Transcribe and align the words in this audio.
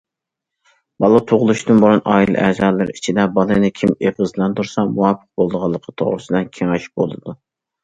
بالا 1.03 1.19
تۇغۇلۇشتىن 1.31 1.81
بۇرۇن 1.83 2.01
ئائىلە 2.13 2.45
ئەزالىرى 2.45 2.95
ئىچىدە 2.95 3.27
بالىنى 3.37 3.71
كىم 3.81 3.95
ئېغىزلاندۇرسا 4.07 4.89
مۇۋاپىق 4.97 5.29
بولىدىغانلىقى 5.37 5.97
توغرىسىدا 6.03 6.45
كېڭەش 6.61 6.91
بولىدۇ. 6.99 7.41